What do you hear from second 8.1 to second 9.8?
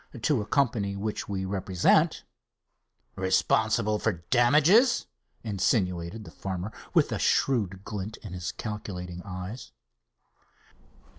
in his calculating eyes.